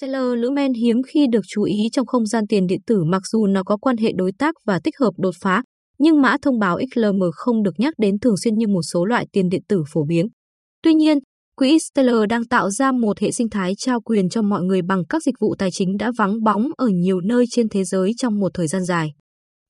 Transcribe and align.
Stellar 0.00 0.34
Lumen 0.36 0.72
hiếm 0.74 1.02
khi 1.02 1.26
được 1.32 1.40
chú 1.48 1.62
ý 1.62 1.76
trong 1.92 2.06
không 2.06 2.26
gian 2.26 2.46
tiền 2.46 2.66
điện 2.66 2.80
tử 2.86 3.04
mặc 3.04 3.22
dù 3.32 3.46
nó 3.46 3.62
có 3.62 3.76
quan 3.76 3.96
hệ 3.96 4.12
đối 4.16 4.32
tác 4.38 4.54
và 4.66 4.80
tích 4.84 4.94
hợp 5.00 5.10
đột 5.16 5.34
phá, 5.40 5.62
nhưng 5.98 6.22
mã 6.22 6.36
thông 6.42 6.58
báo 6.58 6.78
XLM 6.94 7.20
không 7.34 7.62
được 7.62 7.74
nhắc 7.78 7.94
đến 7.98 8.18
thường 8.18 8.36
xuyên 8.36 8.54
như 8.54 8.66
một 8.66 8.82
số 8.82 9.04
loại 9.04 9.26
tiền 9.32 9.48
điện 9.48 9.62
tử 9.68 9.82
phổ 9.92 10.04
biến. 10.04 10.26
Tuy 10.82 10.94
nhiên, 10.94 11.18
quỹ 11.56 11.78
Stellar 11.78 12.20
đang 12.28 12.44
tạo 12.44 12.70
ra 12.70 12.92
một 12.92 13.18
hệ 13.18 13.30
sinh 13.30 13.50
thái 13.50 13.72
trao 13.78 14.00
quyền 14.00 14.28
cho 14.28 14.42
mọi 14.42 14.62
người 14.62 14.82
bằng 14.82 15.02
các 15.08 15.22
dịch 15.22 15.34
vụ 15.40 15.54
tài 15.58 15.70
chính 15.70 15.96
đã 15.96 16.12
vắng 16.18 16.42
bóng 16.44 16.66
ở 16.76 16.86
nhiều 16.88 17.20
nơi 17.20 17.44
trên 17.50 17.68
thế 17.68 17.84
giới 17.84 18.12
trong 18.16 18.40
một 18.40 18.50
thời 18.54 18.66
gian 18.66 18.84
dài. 18.84 19.08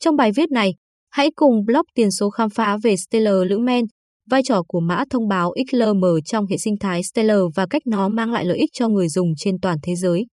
Trong 0.01 0.17
bài 0.17 0.33
viết 0.37 0.51
này, 0.51 0.75
hãy 1.11 1.31
cùng 1.37 1.65
blog 1.67 1.87
tiền 1.95 2.11
số 2.11 2.31
khám 2.31 2.51
phá 2.51 2.77
về 2.83 2.97
Stellar 2.97 3.51
Lumen, 3.51 3.85
vai 4.31 4.43
trò 4.43 4.63
của 4.69 4.81
mã 4.81 5.05
thông 5.11 5.29
báo 5.29 5.55
XLM 5.71 6.05
trong 6.25 6.47
hệ 6.47 6.57
sinh 6.59 6.79
thái 6.81 7.03
Stellar 7.03 7.41
và 7.55 7.67
cách 7.71 7.83
nó 7.87 8.09
mang 8.09 8.33
lại 8.33 8.45
lợi 8.45 8.59
ích 8.59 8.71
cho 8.73 8.89
người 8.89 9.09
dùng 9.09 9.29
trên 9.37 9.61
toàn 9.63 9.79
thế 9.83 9.95
giới. 9.97 10.27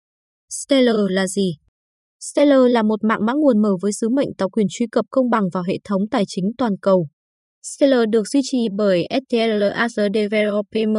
Stellar 0.50 0.96
là 1.08 1.26
gì? 1.26 1.56
Stellar 2.20 2.70
là 2.70 2.82
một 2.82 3.04
mạng 3.04 3.26
mã 3.26 3.32
nguồn 3.32 3.62
mở 3.62 3.70
với 3.82 3.92
sứ 3.92 4.08
mệnh 4.08 4.28
tạo 4.38 4.48
quyền 4.48 4.66
truy 4.70 4.86
cập 4.92 5.04
công 5.10 5.30
bằng 5.30 5.44
vào 5.52 5.62
hệ 5.62 5.78
thống 5.84 6.02
tài 6.10 6.24
chính 6.28 6.44
toàn 6.58 6.72
cầu. 6.82 7.06
Stellar 7.62 8.08
được 8.10 8.28
duy 8.28 8.40
trì 8.42 8.58
bởi 8.76 9.08
STL 9.28 9.62
as 9.74 9.98
Development 10.14 10.94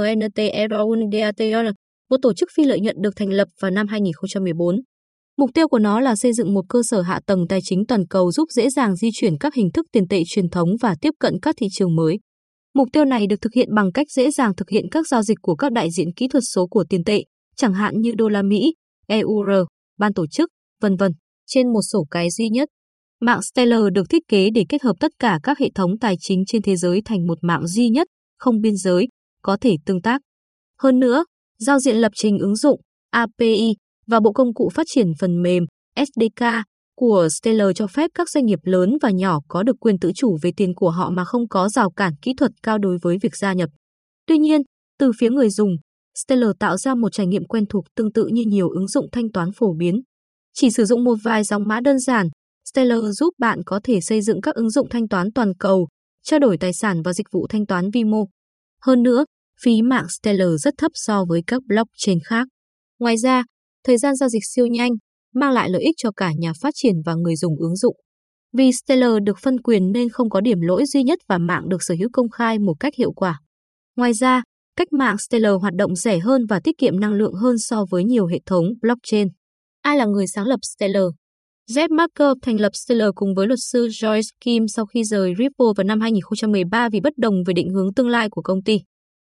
một 2.10 2.18
tổ 2.22 2.34
chức 2.34 2.50
phi 2.56 2.64
lợi 2.64 2.80
nhuận 2.80 2.96
được 3.02 3.14
thành 3.16 3.30
lập 3.30 3.48
vào 3.60 3.72
năm 3.72 3.88
2014. 3.88 4.76
Mục 5.38 5.50
tiêu 5.54 5.68
của 5.68 5.80
nó 5.80 6.00
là 6.00 6.16
xây 6.16 6.34
dựng 6.34 6.54
một 6.54 6.66
cơ 6.70 6.82
sở 6.90 7.02
hạ 7.02 7.20
tầng 7.26 7.48
tài 7.50 7.60
chính 7.64 7.86
toàn 7.88 8.08
cầu 8.08 8.32
giúp 8.32 8.52
dễ 8.52 8.70
dàng 8.70 8.96
di 8.96 9.10
chuyển 9.14 9.38
các 9.38 9.54
hình 9.54 9.72
thức 9.72 9.86
tiền 9.92 10.08
tệ 10.08 10.22
truyền 10.28 10.50
thống 10.50 10.70
và 10.82 10.96
tiếp 11.02 11.14
cận 11.20 11.34
các 11.42 11.56
thị 11.58 11.68
trường 11.72 11.96
mới. 11.96 12.20
Mục 12.76 12.88
tiêu 12.94 13.06
này 13.06 13.28
được 13.28 13.42
thực 13.42 13.54
hiện 13.54 13.76
bằng 13.76 13.92
cách 13.92 14.08
dễ 14.12 14.32
dàng 14.32 14.56
thực 14.56 14.70
hiện 14.70 14.86
các 14.92 15.08
giao 15.08 15.22
dịch 15.22 15.38
của 15.42 15.56
các 15.56 15.72
đại 15.72 15.92
diện 15.92 16.14
kỹ 16.16 16.28
thuật 16.28 16.44
số 16.54 16.68
của 16.68 16.86
tiền 16.90 17.04
tệ, 17.04 17.24
chẳng 17.56 17.74
hạn 17.74 18.02
như 18.02 18.12
đô 18.18 18.30
la 18.30 18.42
Mỹ, 18.42 18.74
EUR, 19.08 19.50
ban 20.00 20.14
tổ 20.14 20.28
chức, 20.28 20.50
vân 20.82 20.96
vân, 20.96 21.12
trên 21.48 21.74
một 21.74 21.82
sổ 21.92 22.06
cái 22.12 22.30
duy 22.30 22.50
nhất. 22.50 22.70
Mạng 23.22 23.42
Stellar 23.42 23.82
được 23.94 24.10
thiết 24.10 24.28
kế 24.28 24.50
để 24.50 24.66
kết 24.70 24.82
hợp 24.82 24.96
tất 25.00 25.12
cả 25.20 25.40
các 25.44 25.60
hệ 25.60 25.70
thống 25.76 26.00
tài 26.00 26.16
chính 26.20 26.44
trên 26.48 26.62
thế 26.62 26.76
giới 26.76 27.02
thành 27.06 27.28
một 27.28 27.38
mạng 27.42 27.68
duy 27.68 27.90
nhất, 27.90 28.08
không 28.38 28.62
biên 28.62 28.76
giới, 28.76 29.08
có 29.42 29.58
thể 29.62 29.76
tương 29.86 30.02
tác. 30.02 30.22
Hơn 30.80 31.00
nữa, 31.00 31.26
giao 31.60 31.80
diện 31.80 31.96
lập 31.96 32.12
trình 32.16 32.38
ứng 32.38 32.56
dụng 32.56 32.82
API 33.12 33.76
và 34.08 34.20
bộ 34.20 34.32
công 34.34 34.54
cụ 34.54 34.70
phát 34.74 34.88
triển 34.90 35.08
phần 35.20 35.42
mềm 35.42 35.64
SDK 35.96 36.46
của 36.96 37.28
Stellar 37.32 37.70
cho 37.76 37.88
phép 37.88 38.12
các 38.14 38.30
doanh 38.30 38.46
nghiệp 38.46 38.60
lớn 38.64 38.98
và 39.02 39.12
nhỏ 39.12 39.40
có 39.48 39.64
được 39.64 39.76
quyền 39.80 40.00
tự 40.00 40.12
chủ 40.16 40.38
về 40.42 40.52
tiền 40.58 40.74
của 40.76 40.90
họ 40.90 41.10
mà 41.10 41.26
không 41.26 41.48
có 41.48 41.70
rào 41.70 41.92
cản 41.92 42.14
kỹ 42.22 42.34
thuật 42.38 42.52
cao 42.64 42.78
đối 42.78 42.98
với 43.02 43.18
việc 43.22 43.36
gia 43.36 43.54
nhập. 43.54 43.70
Tuy 44.28 44.38
nhiên, 44.38 44.62
từ 45.00 45.12
phía 45.20 45.30
người 45.30 45.50
dùng, 45.50 45.70
Stellar 46.16 46.52
tạo 46.60 46.78
ra 46.78 46.96
một 46.96 47.10
trải 47.12 47.28
nghiệm 47.28 47.46
quen 47.46 47.66
thuộc 47.70 47.84
tương 47.96 48.12
tự 48.12 48.28
như 48.28 48.44
nhiều 48.48 48.70
ứng 48.70 48.88
dụng 48.88 49.08
thanh 49.12 49.32
toán 49.32 49.50
phổ 49.56 49.74
biến. 49.78 50.02
Chỉ 50.54 50.70
sử 50.70 50.86
dụng 50.86 51.04
một 51.04 51.16
vài 51.24 51.44
dòng 51.44 51.68
mã 51.68 51.80
đơn 51.80 52.00
giản, 52.00 52.28
Stellar 52.66 53.04
giúp 53.12 53.34
bạn 53.38 53.60
có 53.66 53.80
thể 53.84 54.02
xây 54.02 54.22
dựng 54.22 54.42
các 54.42 54.56
ứng 54.56 54.70
dụng 54.70 54.90
thanh 54.90 55.08
toán 55.08 55.28
toàn 55.36 55.54
cầu, 55.60 55.88
trao 56.24 56.40
đổi 56.40 56.58
tài 56.58 56.74
sản 56.74 57.02
và 57.02 57.14
dịch 57.14 57.28
vụ 57.32 57.48
thanh 57.50 57.66
toán 57.66 57.90
vi 57.94 58.04
mô. 58.04 58.26
Hơn 58.82 59.04
nữa, 59.04 59.26
phí 59.62 59.82
mạng 59.82 60.06
Stellar 60.10 60.50
rất 60.58 60.74
thấp 60.78 60.92
so 60.94 61.26
với 61.30 61.42
các 61.48 61.62
blockchain 61.68 62.20
khác. 62.26 62.48
Ngoài 63.00 63.18
ra, 63.18 63.44
thời 63.84 63.98
gian 63.98 64.16
giao 64.16 64.30
dịch 64.30 64.44
siêu 64.46 64.68
nhanh, 64.68 64.92
mang 65.34 65.52
lại 65.52 65.70
lợi 65.70 65.82
ích 65.82 65.96
cho 65.98 66.12
cả 66.12 66.32
nhà 66.38 66.54
phát 66.62 66.74
triển 66.76 66.96
và 67.06 67.16
người 67.16 67.36
dùng 67.36 67.60
ứng 67.60 67.76
dụng. 67.76 67.96
Vì 68.58 68.72
Stellar 68.72 69.14
được 69.24 69.38
phân 69.42 69.62
quyền 69.62 69.92
nên 69.92 70.10
không 70.10 70.30
có 70.30 70.42
điểm 70.42 70.62
lỗi 70.62 70.86
duy 70.86 71.04
nhất 71.04 71.20
và 71.28 71.38
mạng 71.38 71.70
được 71.70 71.84
sở 71.84 71.96
hữu 72.00 72.10
công 72.14 72.30
khai 72.30 72.60
một 72.60 72.74
cách 72.80 72.96
hiệu 72.98 73.12
quả. 73.12 73.40
Ngoài 73.96 74.14
ra, 74.14 74.44
cách 74.76 74.94
mạng 74.94 75.18
Stellar 75.18 75.54
hoạt 75.62 75.74
động 75.74 75.96
rẻ 75.96 76.20
hơn 76.20 76.46
và 76.50 76.60
tiết 76.60 76.78
kiệm 76.78 77.00
năng 77.00 77.14
lượng 77.14 77.34
hơn 77.34 77.58
so 77.58 77.86
với 77.90 78.04
nhiều 78.04 78.26
hệ 78.26 78.40
thống 78.46 78.66
blockchain. 78.82 79.28
Ai 79.82 79.98
là 79.98 80.06
người 80.06 80.28
sáng 80.28 80.48
lập 80.48 80.60
Stellar? 80.76 81.06
Jeff 81.70 81.96
Marker 81.96 82.38
thành 82.42 82.60
lập 82.60 82.72
Stellar 82.76 83.10
cùng 83.16 83.36
với 83.36 83.48
luật 83.48 83.60
sư 83.62 83.88
Joyce 83.88 84.32
Kim 84.42 84.68
sau 84.68 84.86
khi 84.86 85.04
rời 85.04 85.34
Ripple 85.38 85.68
vào 85.78 85.84
năm 85.84 86.02
2013 86.02 86.90
vì 86.90 87.00
bất 87.00 87.14
đồng 87.18 87.36
về 87.48 87.54
định 87.54 87.70
hướng 87.70 87.94
tương 87.94 88.08
lai 88.08 88.30
của 88.30 88.42
công 88.42 88.64
ty. 88.64 88.80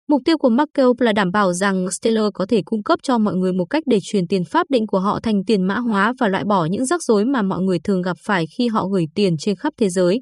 Mục 0.10 0.22
tiêu 0.26 0.38
của 0.38 0.50
Markel 0.50 0.86
là 1.00 1.14
đảm 1.14 1.32
bảo 1.32 1.54
rằng 1.54 1.92
Stellar 1.92 2.26
có 2.34 2.46
thể 2.46 2.62
cung 2.66 2.84
cấp 2.84 3.00
cho 3.04 3.18
mọi 3.18 3.36
người 3.36 3.54
một 3.54 3.66
cách 3.66 3.84
để 3.86 3.98
chuyển 4.04 4.28
tiền 4.28 4.44
pháp 4.44 4.70
định 4.70 4.88
của 4.88 5.00
họ 5.00 5.20
thành 5.24 5.44
tiền 5.48 5.64
mã 5.64 5.76
hóa 5.76 6.14
và 6.20 6.28
loại 6.28 6.44
bỏ 6.44 6.66
những 6.66 6.86
rắc 6.86 7.04
rối 7.04 7.26
mà 7.26 7.42
mọi 7.42 7.62
người 7.62 7.80
thường 7.80 8.02
gặp 8.02 8.18
phải 8.26 8.46
khi 8.58 8.68
họ 8.68 8.88
gửi 8.88 9.06
tiền 9.16 9.38
trên 9.40 9.56
khắp 9.56 9.74
thế 9.78 9.90
giới. 9.90 10.22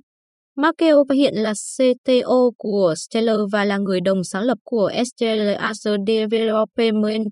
Markel 0.57 0.95
hiện 1.13 1.33
là 1.35 1.53
CTO 1.53 2.49
của 2.57 2.93
Stellar 2.97 3.39
và 3.51 3.65
là 3.65 3.77
người 3.77 4.01
đồng 4.01 4.23
sáng 4.23 4.43
lập 4.43 4.57
của 4.63 4.91
Stellar 5.05 5.57
as 5.57 5.87
a 5.87 5.91
Development 6.07 7.25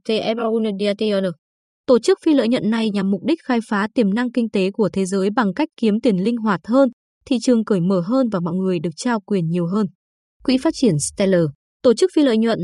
Tổ 1.85 1.99
chức 1.99 2.19
phi 2.25 2.33
lợi 2.33 2.47
nhuận 2.47 2.69
này 2.69 2.89
nhằm 2.89 3.11
mục 3.11 3.21
đích 3.23 3.39
khai 3.43 3.59
phá 3.69 3.87
tiềm 3.93 4.13
năng 4.13 4.31
kinh 4.31 4.49
tế 4.49 4.71
của 4.71 4.89
thế 4.93 5.05
giới 5.05 5.29
bằng 5.35 5.53
cách 5.53 5.69
kiếm 5.81 6.01
tiền 6.03 6.23
linh 6.23 6.37
hoạt 6.37 6.59
hơn, 6.67 6.89
thị 7.25 7.37
trường 7.41 7.65
cởi 7.65 7.79
mở 7.81 8.01
hơn 8.05 8.29
và 8.29 8.39
mọi 8.39 8.53
người 8.53 8.79
được 8.79 8.93
trao 8.95 9.19
quyền 9.19 9.47
nhiều 9.47 9.67
hơn. 9.67 9.85
Quỹ 10.43 10.57
phát 10.57 10.73
triển 10.73 10.93
Stellar 10.99 11.45
Tổ 11.83 11.93
chức 11.93 12.11
phi 12.15 12.23
lợi 12.23 12.37
nhuận 12.37 12.59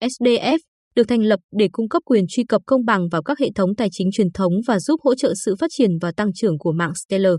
SDF 0.00 0.58
được 0.94 1.08
thành 1.08 1.22
lập 1.22 1.40
để 1.52 1.68
cung 1.72 1.88
cấp 1.88 2.02
quyền 2.04 2.24
truy 2.28 2.44
cập 2.44 2.62
công 2.66 2.84
bằng 2.84 3.08
vào 3.08 3.22
các 3.22 3.38
hệ 3.38 3.48
thống 3.54 3.74
tài 3.74 3.88
chính 3.92 4.10
truyền 4.12 4.32
thống 4.34 4.52
và 4.66 4.80
giúp 4.80 5.00
hỗ 5.04 5.14
trợ 5.14 5.34
sự 5.44 5.54
phát 5.60 5.66
triển 5.70 5.90
và 6.00 6.12
tăng 6.12 6.32
trưởng 6.32 6.58
của 6.58 6.72
mạng 6.72 6.92
Stellar. 6.94 7.34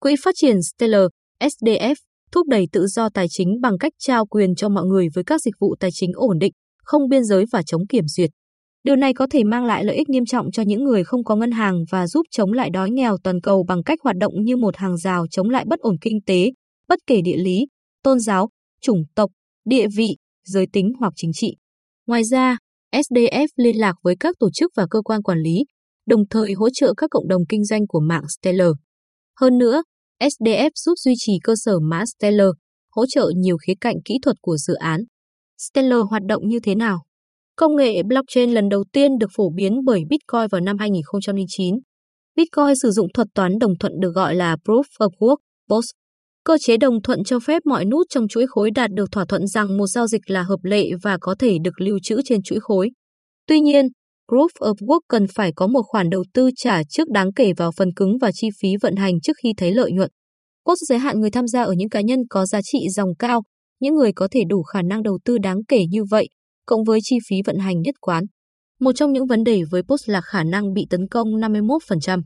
Quỹ 0.00 0.14
phát 0.24 0.34
triển 0.36 0.56
Stellar 0.62 1.06
SDF 1.40 1.94
thúc 2.32 2.46
đẩy 2.48 2.64
tự 2.72 2.86
do 2.86 3.08
tài 3.14 3.26
chính 3.30 3.60
bằng 3.60 3.78
cách 3.78 3.92
trao 3.98 4.26
quyền 4.26 4.54
cho 4.54 4.68
mọi 4.68 4.84
người 4.84 5.08
với 5.14 5.24
các 5.24 5.40
dịch 5.40 5.54
vụ 5.60 5.74
tài 5.80 5.90
chính 5.92 6.10
ổn 6.14 6.38
định, 6.38 6.52
không 6.82 7.08
biên 7.08 7.24
giới 7.24 7.44
và 7.52 7.62
chống 7.66 7.86
kiểm 7.86 8.04
duyệt. 8.06 8.30
Điều 8.84 8.96
này 8.96 9.14
có 9.14 9.26
thể 9.30 9.44
mang 9.44 9.64
lại 9.64 9.84
lợi 9.84 9.96
ích 9.96 10.08
nghiêm 10.08 10.24
trọng 10.24 10.50
cho 10.50 10.62
những 10.66 10.84
người 10.84 11.04
không 11.04 11.24
có 11.24 11.36
ngân 11.36 11.50
hàng 11.50 11.84
và 11.90 12.06
giúp 12.06 12.26
chống 12.30 12.52
lại 12.52 12.70
đói 12.70 12.90
nghèo 12.90 13.16
toàn 13.24 13.40
cầu 13.40 13.64
bằng 13.68 13.82
cách 13.82 13.98
hoạt 14.02 14.16
động 14.16 14.32
như 14.36 14.56
một 14.56 14.76
hàng 14.76 14.96
rào 14.96 15.26
chống 15.30 15.50
lại 15.50 15.64
bất 15.68 15.80
ổn 15.80 15.96
kinh 16.00 16.18
tế, 16.26 16.50
bất 16.88 16.98
kể 17.06 17.20
địa 17.24 17.36
lý, 17.36 17.66
tôn 18.02 18.20
giáo, 18.20 18.48
chủng 18.80 19.02
tộc, 19.14 19.30
địa 19.64 19.86
vị, 19.96 20.16
giới 20.44 20.66
tính 20.72 20.92
hoặc 21.00 21.12
chính 21.16 21.32
trị. 21.34 21.56
Ngoài 22.06 22.24
ra, 22.24 22.56
SDF 22.92 23.46
liên 23.56 23.76
lạc 23.76 23.94
với 24.02 24.14
các 24.20 24.34
tổ 24.38 24.50
chức 24.50 24.72
và 24.76 24.86
cơ 24.90 25.02
quan 25.02 25.22
quản 25.22 25.38
lý, 25.38 25.64
đồng 26.06 26.28
thời 26.30 26.52
hỗ 26.52 26.68
trợ 26.70 26.94
các 26.96 27.10
cộng 27.10 27.28
đồng 27.28 27.42
kinh 27.48 27.64
doanh 27.64 27.86
của 27.86 28.00
mạng 28.00 28.24
Stellar. 28.38 28.70
Hơn 29.40 29.58
nữa, 29.58 29.82
SDF 30.20 30.70
giúp 30.74 30.94
duy 30.96 31.14
trì 31.16 31.32
cơ 31.42 31.54
sở 31.56 31.78
mã 31.78 32.04
Stellar, 32.06 32.48
hỗ 32.90 33.06
trợ 33.06 33.30
nhiều 33.36 33.56
khía 33.66 33.74
cạnh 33.80 33.96
kỹ 34.04 34.14
thuật 34.22 34.36
của 34.40 34.56
dự 34.56 34.74
án. 34.74 35.00
Stellar 35.58 36.00
hoạt 36.10 36.22
động 36.28 36.48
như 36.48 36.60
thế 36.60 36.74
nào? 36.74 36.98
Công 37.56 37.76
nghệ 37.76 38.02
blockchain 38.02 38.50
lần 38.50 38.68
đầu 38.68 38.84
tiên 38.92 39.18
được 39.18 39.30
phổ 39.36 39.50
biến 39.50 39.84
bởi 39.84 40.00
Bitcoin 40.10 40.48
vào 40.50 40.60
năm 40.60 40.78
2009. 40.78 41.74
Bitcoin 42.36 42.74
sử 42.82 42.90
dụng 42.90 43.06
thuật 43.14 43.28
toán 43.34 43.58
đồng 43.60 43.78
thuận 43.80 43.92
được 44.00 44.10
gọi 44.14 44.34
là 44.34 44.56
Proof 44.64 44.82
of 44.98 45.10
Work, 45.18 45.36
POS, 45.68 45.84
Cơ 46.48 46.58
chế 46.60 46.76
đồng 46.76 47.02
thuận 47.02 47.24
cho 47.24 47.38
phép 47.40 47.62
mọi 47.66 47.84
nút 47.84 48.06
trong 48.10 48.28
chuỗi 48.28 48.46
khối 48.48 48.70
đạt 48.70 48.90
được 48.92 49.12
thỏa 49.12 49.24
thuận 49.24 49.46
rằng 49.46 49.76
một 49.78 49.86
giao 49.86 50.06
dịch 50.06 50.30
là 50.30 50.42
hợp 50.42 50.58
lệ 50.62 50.90
và 51.02 51.18
có 51.20 51.34
thể 51.38 51.56
được 51.62 51.80
lưu 51.80 51.98
trữ 52.02 52.20
trên 52.24 52.42
chuỗi 52.42 52.58
khối. 52.60 52.90
Tuy 53.46 53.60
nhiên, 53.60 53.88
Proof 54.28 54.48
of 54.60 54.74
Work 54.74 55.00
cần 55.08 55.26
phải 55.34 55.52
có 55.56 55.66
một 55.66 55.82
khoản 55.86 56.10
đầu 56.10 56.24
tư 56.34 56.50
trả 56.56 56.82
trước 56.84 57.08
đáng 57.10 57.32
kể 57.32 57.52
vào 57.56 57.70
phần 57.76 57.88
cứng 57.96 58.18
và 58.20 58.30
chi 58.32 58.48
phí 58.60 58.68
vận 58.82 58.96
hành 58.96 59.20
trước 59.20 59.32
khi 59.42 59.52
thấy 59.56 59.74
lợi 59.74 59.92
nhuận. 59.92 60.10
Cốt 60.64 60.74
giới 60.88 60.98
hạn 60.98 61.20
người 61.20 61.30
tham 61.30 61.46
gia 61.46 61.62
ở 61.62 61.72
những 61.72 61.88
cá 61.88 62.00
nhân 62.00 62.20
có 62.30 62.46
giá 62.46 62.60
trị 62.62 62.78
dòng 62.88 63.10
cao, 63.18 63.42
những 63.80 63.94
người 63.94 64.12
có 64.12 64.28
thể 64.30 64.40
đủ 64.48 64.62
khả 64.62 64.82
năng 64.82 65.02
đầu 65.02 65.18
tư 65.24 65.38
đáng 65.38 65.64
kể 65.68 65.84
như 65.90 66.04
vậy, 66.04 66.28
cộng 66.66 66.84
với 66.84 67.00
chi 67.02 67.16
phí 67.28 67.36
vận 67.46 67.58
hành 67.58 67.82
nhất 67.82 67.94
quán. 68.00 68.24
Một 68.80 68.92
trong 68.92 69.12
những 69.12 69.26
vấn 69.26 69.44
đề 69.44 69.62
với 69.70 69.82
Post 69.82 70.08
là 70.08 70.20
khả 70.20 70.44
năng 70.44 70.72
bị 70.72 70.86
tấn 70.90 71.08
công 71.08 71.28
51%. 71.28 72.22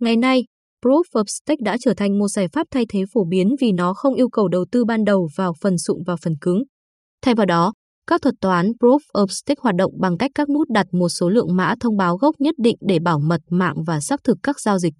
Ngày 0.00 0.16
nay, 0.16 0.44
Proof 0.82 1.02
of 1.12 1.24
Stake 1.26 1.60
đã 1.64 1.76
trở 1.80 1.94
thành 1.94 2.18
một 2.18 2.28
giải 2.28 2.48
pháp 2.48 2.66
thay 2.70 2.84
thế 2.88 3.04
phổ 3.12 3.24
biến 3.24 3.54
vì 3.60 3.72
nó 3.72 3.94
không 3.94 4.14
yêu 4.14 4.28
cầu 4.28 4.48
đầu 4.48 4.64
tư 4.72 4.84
ban 4.84 5.04
đầu 5.04 5.28
vào 5.36 5.52
phần 5.60 5.78
sụn 5.78 5.96
và 6.06 6.16
phần 6.16 6.34
cứng. 6.40 6.62
Thay 7.22 7.34
vào 7.34 7.46
đó, 7.46 7.72
các 8.06 8.22
thuật 8.22 8.34
toán 8.40 8.72
Proof 8.80 8.98
of 9.14 9.26
Stake 9.26 9.60
hoạt 9.62 9.74
động 9.74 9.92
bằng 10.00 10.18
cách 10.18 10.30
các 10.34 10.48
nút 10.48 10.68
đặt 10.70 10.86
một 10.92 11.08
số 11.08 11.28
lượng 11.28 11.56
mã 11.56 11.74
thông 11.80 11.96
báo 11.96 12.16
gốc 12.16 12.34
nhất 12.38 12.54
định 12.58 12.76
để 12.80 12.98
bảo 12.98 13.18
mật 13.18 13.40
mạng 13.50 13.74
và 13.86 14.00
xác 14.00 14.24
thực 14.24 14.38
các 14.42 14.60
giao 14.60 14.78
dịch. 14.78 14.94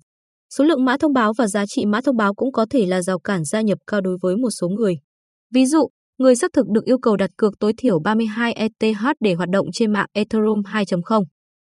Số 0.57 0.65
lượng 0.65 0.85
mã 0.85 0.97
thông 0.97 1.13
báo 1.13 1.33
và 1.39 1.47
giá 1.47 1.67
trị 1.67 1.87
mã 1.87 2.01
thông 2.01 2.17
báo 2.17 2.35
cũng 2.35 2.53
có 2.53 2.67
thể 2.71 2.87
là 2.87 3.03
rào 3.03 3.19
cản 3.19 3.45
gia 3.45 3.61
nhập 3.61 3.79
cao 3.87 4.01
đối 4.01 4.19
với 4.23 4.37
một 4.37 4.51
số 4.51 4.69
người. 4.69 4.95
Ví 5.55 5.67
dụ, 5.67 5.89
người 6.19 6.37
xác 6.37 6.53
thực 6.53 6.69
được 6.69 6.85
yêu 6.85 6.99
cầu 6.99 7.17
đặt 7.17 7.31
cược 7.37 7.59
tối 7.61 7.73
thiểu 7.77 8.01
32 8.01 8.53
ETH 8.53 9.03
để 9.21 9.35
hoạt 9.35 9.49
động 9.49 9.67
trên 9.73 9.93
mạng 9.93 10.09
Ethereum 10.13 10.61
2.0. 10.61 11.25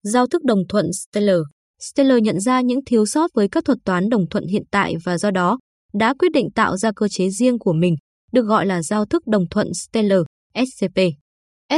Giao 0.03 0.27
thức 0.27 0.43
đồng 0.43 0.59
thuận 0.69 0.85
Stellar 0.93 1.39
Stellar 1.81 2.19
nhận 2.21 2.39
ra 2.39 2.61
những 2.61 2.79
thiếu 2.85 3.05
sót 3.05 3.31
với 3.33 3.47
các 3.47 3.65
thuật 3.65 3.77
toán 3.85 4.09
đồng 4.09 4.29
thuận 4.29 4.47
hiện 4.47 4.63
tại 4.71 4.93
và 5.05 5.17
do 5.17 5.31
đó 5.31 5.59
đã 5.93 6.13
quyết 6.19 6.31
định 6.33 6.47
tạo 6.55 6.77
ra 6.77 6.91
cơ 6.95 7.07
chế 7.07 7.29
riêng 7.29 7.59
của 7.59 7.73
mình, 7.73 7.95
được 8.31 8.45
gọi 8.45 8.65
là 8.65 8.81
giao 8.81 9.05
thức 9.05 9.27
đồng 9.27 9.43
thuận 9.51 9.67
Stellar, 9.73 10.19
SCP. 10.55 10.99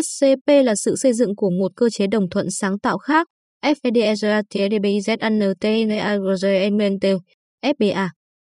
SCP 0.02 0.48
là 0.66 0.76
sự 0.76 0.96
xây 0.96 1.14
dựng 1.14 1.36
của 1.36 1.50
một 1.60 1.72
cơ 1.76 1.90
chế 1.90 2.08
đồng 2.08 2.30
thuận 2.30 2.48
sáng 2.52 2.80
tạo 2.80 2.98
khác, 2.98 3.28
FBA. 7.64 8.10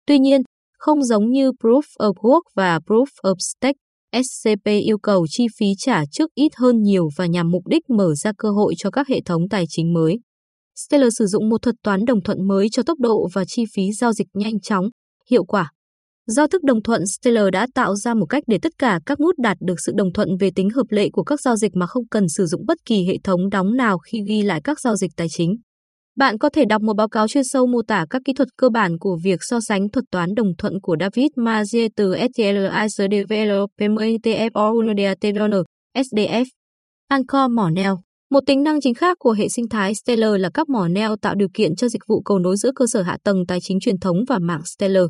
Tuy 0.08 0.20
nhiên, 0.20 0.42
không 0.78 1.04
giống 1.04 1.32
như 1.32 1.52
Proof 1.52 1.82
of 2.00 2.14
Work 2.14 2.42
và 2.56 2.80
Proof 2.80 3.06
of 3.24 3.36
Stake, 3.40 3.78
SCP 4.24 4.66
yêu 4.66 4.98
cầu 4.98 5.26
chi 5.30 5.46
phí 5.60 5.66
trả 5.78 6.04
trước 6.12 6.30
ít 6.36 6.52
hơn 6.56 6.82
nhiều 6.82 7.10
và 7.18 7.26
nhằm 7.26 7.52
mục 7.52 7.68
đích 7.68 7.90
mở 7.90 8.16
ra 8.16 8.32
cơ 8.38 8.50
hội 8.50 8.74
cho 8.78 8.92
các 8.92 9.08
hệ 9.08 9.22
thống 9.26 9.42
tài 9.50 9.66
chính 9.70 9.94
mới. 9.94 10.20
Stellar 10.88 11.10
sử 11.18 11.26
dụng 11.26 11.50
một 11.50 11.62
thuật 11.62 11.76
toán 11.84 12.06
đồng 12.06 12.24
thuận 12.24 12.48
mới 12.48 12.68
cho 12.72 12.84
tốc 12.84 13.00
độ 13.00 13.28
và 13.34 13.46
chi 13.48 13.64
phí 13.76 13.84
giao 14.00 14.14
dịch 14.14 14.28
nhanh 14.34 14.60
chóng, 14.60 14.86
hiệu 15.30 15.44
quả. 15.44 15.72
Do 16.28 16.48
thức 16.48 16.64
đồng 16.64 16.84
thuận 16.84 17.08
Stellar 17.08 17.46
đã 17.52 17.68
tạo 17.74 17.96
ra 17.96 18.14
một 18.14 18.26
cách 18.26 18.44
để 18.48 18.58
tất 18.62 18.72
cả 18.78 19.00
các 19.06 19.20
nút 19.20 19.40
đạt 19.40 19.58
được 19.60 19.76
sự 19.86 19.92
đồng 19.96 20.14
thuận 20.14 20.30
về 20.40 20.50
tính 20.56 20.70
hợp 20.70 20.86
lệ 20.90 21.10
của 21.14 21.24
các 21.24 21.42
giao 21.42 21.56
dịch 21.56 21.76
mà 21.76 21.88
không 21.88 22.08
cần 22.08 22.30
sử 22.30 22.46
dụng 22.46 22.66
bất 22.68 22.78
kỳ 22.86 23.06
hệ 23.08 23.18
thống 23.24 23.50
đóng 23.50 23.76
nào 23.76 23.98
khi 23.98 24.22
ghi 24.28 24.42
lại 24.42 24.62
các 24.64 24.80
giao 24.80 24.96
dịch 24.96 25.12
tài 25.18 25.28
chính. 25.30 25.56
Bạn 26.16 26.38
có 26.38 26.50
thể 26.50 26.66
đọc 26.66 26.82
một 26.82 26.94
báo 26.94 27.10
cáo 27.10 27.28
chuyên 27.28 27.44
sâu 27.44 27.68
mô 27.68 27.82
tả 27.88 28.06
các 28.10 28.22
kỹ 28.26 28.34
thuật 28.34 28.48
cơ 28.58 28.70
bản 28.70 28.98
của 29.00 29.18
việc 29.24 29.40
so 29.42 29.60
sánh 29.60 29.90
thuật 29.90 30.06
toán 30.12 30.36
đồng 30.36 30.56
thuận 30.58 30.82
của 30.82 30.96
David 31.00 31.32
Mazier 31.36 31.90
từ 31.96 32.16
STL 32.34 32.58
Developer 32.98 33.92
SDF. 35.96 36.46
Anchor 37.08 37.52
Mornell. 37.52 38.11
Một 38.32 38.40
tính 38.46 38.64
năng 38.64 38.82
chính 38.82 38.94
khác 38.94 39.18
của 39.20 39.32
hệ 39.32 39.50
sinh 39.50 39.70
thái 39.70 39.96
Stellar 39.96 40.32
là 40.38 40.50
các 40.54 40.70
mỏ 40.70 40.88
neo 40.88 41.16
tạo 41.16 41.36
điều 41.36 41.48
kiện 41.54 41.76
cho 41.76 41.90
dịch 41.90 42.02
vụ 42.08 42.22
cầu 42.22 42.40
nối 42.40 42.58
giữa 42.58 42.72
cơ 42.76 42.86
sở 42.88 43.02
hạ 43.02 43.18
tầng 43.24 43.38
tài 43.48 43.60
chính 43.62 43.80
truyền 43.80 44.00
thống 44.00 44.18
và 44.28 44.40
mạng 44.40 44.62
Stellar. 44.66 45.04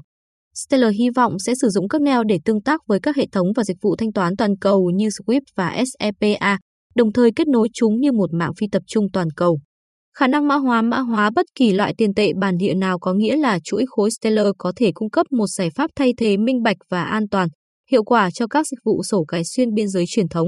Stellar 0.56 0.94
hy 1.00 1.10
vọng 1.16 1.40
sẽ 1.40 1.54
sử 1.62 1.70
dụng 1.70 1.88
các 1.88 2.02
neo 2.02 2.24
để 2.24 2.40
tương 2.46 2.62
tác 2.62 2.82
với 2.88 3.00
các 3.00 3.16
hệ 3.16 3.28
thống 3.32 3.48
và 3.56 3.64
dịch 3.64 3.78
vụ 3.82 3.96
thanh 3.96 4.14
toán 4.14 4.36
toàn 4.38 4.58
cầu 4.62 4.92
như 4.96 5.08
Swift 5.08 5.42
và 5.56 5.84
SEPA, 6.00 6.58
đồng 6.96 7.14
thời 7.14 7.32
kết 7.36 7.48
nối 7.48 7.68
chúng 7.74 8.00
như 8.00 8.12
một 8.12 8.34
mạng 8.34 8.52
phi 8.58 8.68
tập 8.72 8.84
trung 8.88 9.06
toàn 9.14 9.28
cầu. 9.36 9.60
Khả 10.18 10.28
năng 10.28 10.48
mã 10.48 10.56
hóa 10.56 10.82
mã 10.82 11.00
hóa 11.00 11.30
bất 11.36 11.46
kỳ 11.56 11.74
loại 11.74 11.94
tiền 11.98 12.14
tệ 12.14 12.32
bản 12.42 12.58
địa 12.58 12.74
nào 12.74 13.00
có 13.00 13.14
nghĩa 13.14 13.36
là 13.36 13.60
chuỗi 13.64 13.86
khối 13.88 14.12
Stellar 14.12 14.48
có 14.58 14.74
thể 14.76 14.92
cung 14.94 15.10
cấp 15.10 15.28
một 15.32 15.48
giải 15.48 15.70
pháp 15.76 15.92
thay 15.96 16.14
thế 16.18 16.38
minh 16.38 16.64
bạch 16.64 16.78
và 16.90 17.04
an 17.04 17.30
toàn, 17.32 17.48
hiệu 17.92 18.04
quả 18.04 18.32
cho 18.32 18.48
các 18.48 18.68
dịch 18.68 18.80
vụ 18.86 19.04
sổ 19.04 19.26
cái 19.28 19.44
xuyên 19.44 19.74
biên 19.74 19.88
giới 19.88 20.04
truyền 20.08 20.28
thống. 20.28 20.48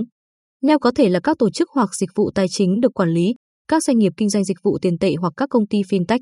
Neo 0.64 0.80
có 0.80 0.92
thể 0.96 1.10
là 1.10 1.20
các 1.24 1.38
tổ 1.40 1.50
chức 1.50 1.70
hoặc 1.72 1.96
dịch 1.96 2.10
vụ 2.16 2.32
tài 2.36 2.48
chính 2.50 2.80
được 2.80 2.94
quản 2.94 3.10
lý, 3.10 3.34
các 3.68 3.84
doanh 3.84 3.98
nghiệp 3.98 4.14
kinh 4.18 4.30
doanh 4.30 4.44
dịch 4.44 4.58
vụ 4.64 4.78
tiền 4.82 4.98
tệ 4.98 5.14
hoặc 5.20 5.34
các 5.38 5.50
công 5.50 5.68
ty 5.68 5.82
fintech. 5.82 6.20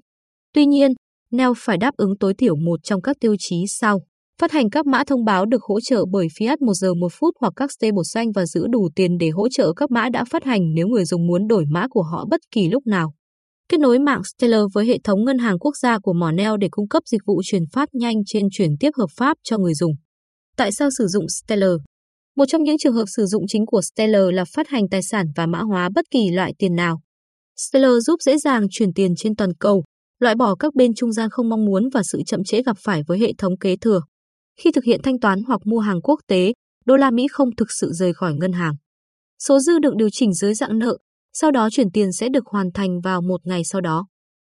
Tuy 0.53 0.65
nhiên, 0.65 0.91
Neo 1.31 1.53
phải 1.57 1.77
đáp 1.77 1.91
ứng 1.97 2.17
tối 2.19 2.33
thiểu 2.33 2.55
một 2.55 2.79
trong 2.83 3.01
các 3.01 3.17
tiêu 3.19 3.35
chí 3.39 3.65
sau. 3.67 3.99
Phát 4.41 4.51
hành 4.51 4.69
các 4.69 4.85
mã 4.85 5.03
thông 5.03 5.25
báo 5.25 5.45
được 5.45 5.63
hỗ 5.63 5.79
trợ 5.81 6.05
bởi 6.11 6.27
Fiat 6.27 6.57
1 6.59 6.73
giờ 6.73 6.93
1 6.93 7.07
phút 7.11 7.33
hoặc 7.39 7.53
các 7.55 7.71
stablecoin 7.71 8.31
và 8.35 8.45
giữ 8.45 8.67
đủ 8.71 8.89
tiền 8.95 9.17
để 9.17 9.29
hỗ 9.29 9.49
trợ 9.49 9.73
các 9.73 9.91
mã 9.91 10.09
đã 10.09 10.25
phát 10.25 10.43
hành 10.43 10.61
nếu 10.73 10.87
người 10.87 11.05
dùng 11.05 11.27
muốn 11.27 11.47
đổi 11.47 11.65
mã 11.69 11.87
của 11.89 12.03
họ 12.03 12.25
bất 12.29 12.41
kỳ 12.51 12.69
lúc 12.69 12.87
nào 12.87 13.13
kết 13.69 13.79
nối 13.79 13.99
mạng 13.99 14.21
Stellar 14.23 14.61
với 14.73 14.85
hệ 14.85 14.97
thống 15.03 15.25
ngân 15.25 15.37
hàng 15.37 15.59
quốc 15.59 15.77
gia 15.77 15.99
của 15.99 16.13
mỏ 16.13 16.31
Neo 16.31 16.57
để 16.57 16.67
cung 16.71 16.87
cấp 16.87 17.03
dịch 17.05 17.21
vụ 17.25 17.41
chuyển 17.45 17.63
phát 17.73 17.89
nhanh 17.93 18.15
trên 18.25 18.47
chuyển 18.51 18.69
tiếp 18.79 18.89
hợp 18.97 19.09
pháp 19.17 19.37
cho 19.43 19.57
người 19.57 19.73
dùng. 19.73 19.91
Tại 20.57 20.71
sao 20.71 20.89
sử 20.97 21.07
dụng 21.07 21.25
Stellar? 21.29 21.71
Một 22.41 22.45
trong 22.47 22.63
những 22.63 22.77
trường 22.77 22.93
hợp 22.93 23.05
sử 23.07 23.25
dụng 23.25 23.43
chính 23.47 23.65
của 23.65 23.81
Stellar 23.81 24.23
là 24.33 24.45
phát 24.45 24.67
hành 24.67 24.89
tài 24.89 25.01
sản 25.03 25.25
và 25.35 25.45
mã 25.45 25.59
hóa 25.59 25.89
bất 25.95 26.05
kỳ 26.11 26.29
loại 26.31 26.53
tiền 26.57 26.75
nào. 26.75 27.01
Stellar 27.57 27.93
giúp 28.01 28.21
dễ 28.21 28.37
dàng 28.37 28.67
chuyển 28.71 28.93
tiền 28.93 29.13
trên 29.17 29.35
toàn 29.35 29.53
cầu, 29.59 29.83
loại 30.19 30.35
bỏ 30.35 30.55
các 30.55 30.75
bên 30.75 30.93
trung 30.93 31.11
gian 31.11 31.29
không 31.29 31.49
mong 31.49 31.65
muốn 31.65 31.89
và 31.93 32.01
sự 32.03 32.21
chậm 32.25 32.43
trễ 32.43 32.63
gặp 32.63 32.77
phải 32.79 33.01
với 33.07 33.19
hệ 33.19 33.33
thống 33.37 33.57
kế 33.57 33.75
thừa. 33.75 34.01
Khi 34.59 34.71
thực 34.71 34.83
hiện 34.83 34.99
thanh 35.03 35.19
toán 35.19 35.43
hoặc 35.47 35.61
mua 35.65 35.79
hàng 35.79 36.01
quốc 36.01 36.19
tế, 36.27 36.53
đô 36.85 36.95
la 36.95 37.11
Mỹ 37.11 37.27
không 37.31 37.55
thực 37.55 37.67
sự 37.79 37.91
rời 37.93 38.13
khỏi 38.13 38.33
ngân 38.33 38.53
hàng. 38.53 38.73
Số 39.47 39.59
dư 39.59 39.79
được 39.79 39.95
điều 39.95 40.09
chỉnh 40.11 40.33
dưới 40.33 40.53
dạng 40.53 40.79
nợ, 40.79 40.97
sau 41.33 41.51
đó 41.51 41.69
chuyển 41.71 41.91
tiền 41.91 42.11
sẽ 42.11 42.29
được 42.29 42.43
hoàn 42.45 42.71
thành 42.73 43.01
vào 43.03 43.21
một 43.21 43.47
ngày 43.47 43.61
sau 43.63 43.81
đó. 43.81 44.07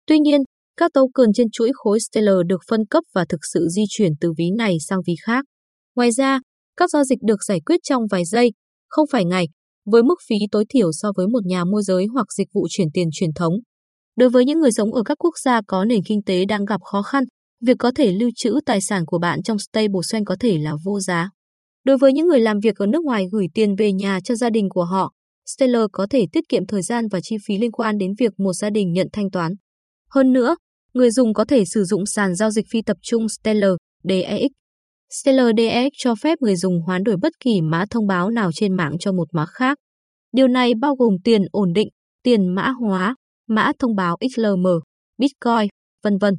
Tuy 0.07 0.19
nhiên, 0.19 0.41
các 0.77 0.91
token 0.93 1.33
trên 1.33 1.47
chuỗi 1.51 1.71
khối 1.73 1.99
Stellar 1.99 2.37
được 2.47 2.61
phân 2.69 2.85
cấp 2.85 3.03
và 3.13 3.25
thực 3.29 3.39
sự 3.53 3.67
di 3.75 3.83
chuyển 3.89 4.11
từ 4.21 4.33
ví 4.37 4.45
này 4.57 4.77
sang 4.87 4.99
ví 5.07 5.13
khác. 5.25 5.45
Ngoài 5.95 6.11
ra, 6.11 6.39
các 6.79 6.89
giao 6.89 7.03
dịch 7.03 7.19
được 7.21 7.43
giải 7.47 7.59
quyết 7.65 7.79
trong 7.83 8.03
vài 8.11 8.25
giây, 8.25 8.51
không 8.87 9.07
phải 9.11 9.25
ngày, 9.25 9.45
với 9.85 10.03
mức 10.03 10.15
phí 10.27 10.35
tối 10.51 10.65
thiểu 10.69 10.91
so 10.91 11.11
với 11.17 11.27
một 11.27 11.45
nhà 11.45 11.63
môi 11.65 11.83
giới 11.83 12.05
hoặc 12.13 12.33
dịch 12.37 12.47
vụ 12.53 12.67
chuyển 12.69 12.87
tiền 12.93 13.07
truyền 13.11 13.33
thống. 13.35 13.53
Đối 14.17 14.29
với 14.29 14.45
những 14.45 14.59
người 14.59 14.71
sống 14.71 14.93
ở 14.93 15.03
các 15.03 15.17
quốc 15.19 15.33
gia 15.43 15.61
có 15.67 15.85
nền 15.85 16.03
kinh 16.03 16.23
tế 16.23 16.45
đang 16.45 16.65
gặp 16.65 16.81
khó 16.83 17.01
khăn, 17.01 17.23
việc 17.65 17.75
có 17.79 17.91
thể 17.95 18.11
lưu 18.11 18.29
trữ 18.35 18.59
tài 18.65 18.81
sản 18.81 19.05
của 19.05 19.19
bạn 19.19 19.43
trong 19.43 19.57
stablecoin 19.59 20.25
có 20.25 20.35
thể 20.39 20.57
là 20.57 20.73
vô 20.85 20.99
giá. 20.99 21.29
Đối 21.85 21.97
với 21.97 22.13
những 22.13 22.27
người 22.27 22.39
làm 22.39 22.59
việc 22.59 22.75
ở 22.75 22.85
nước 22.85 23.03
ngoài 23.03 23.25
gửi 23.31 23.47
tiền 23.53 23.75
về 23.75 23.91
nhà 23.91 24.19
cho 24.23 24.35
gia 24.35 24.49
đình 24.49 24.69
của 24.69 24.83
họ, 24.83 25.11
Stellar 25.45 25.83
có 25.91 26.07
thể 26.09 26.25
tiết 26.31 26.49
kiệm 26.49 26.65
thời 26.67 26.81
gian 26.81 27.07
và 27.11 27.19
chi 27.23 27.35
phí 27.47 27.57
liên 27.57 27.71
quan 27.71 27.97
đến 27.97 28.13
việc 28.19 28.39
một 28.39 28.53
gia 28.53 28.69
đình 28.69 28.93
nhận 28.93 29.07
thanh 29.13 29.31
toán. 29.31 29.53
Hơn 30.09 30.33
nữa, 30.33 30.55
người 30.93 31.11
dùng 31.11 31.33
có 31.33 31.45
thể 31.45 31.65
sử 31.65 31.83
dụng 31.83 32.05
sàn 32.05 32.35
giao 32.35 32.51
dịch 32.51 32.65
phi 32.71 32.81
tập 32.81 32.97
trung 33.01 33.29
Stellar 33.29 33.73
DEX. 34.03 34.58
Stellar 35.13 35.55
cho 35.97 36.15
phép 36.15 36.41
người 36.41 36.55
dùng 36.55 36.81
hoán 36.81 37.03
đổi 37.03 37.17
bất 37.21 37.33
kỳ 37.39 37.61
mã 37.61 37.85
thông 37.89 38.07
báo 38.07 38.29
nào 38.29 38.51
trên 38.53 38.75
mạng 38.75 38.97
cho 38.99 39.11
một 39.11 39.27
mã 39.33 39.45
khác. 39.45 39.77
Điều 40.31 40.47
này 40.47 40.73
bao 40.81 40.95
gồm 40.95 41.13
tiền 41.23 41.41
ổn 41.51 41.73
định, 41.73 41.87
tiền 42.23 42.47
mã 42.47 42.69
hóa, 42.69 43.15
mã 43.47 43.71
thông 43.79 43.95
báo 43.95 44.17
XLM, 44.35 44.65
Bitcoin, 45.17 45.69
vân 46.03 46.17
vân. 46.17 46.33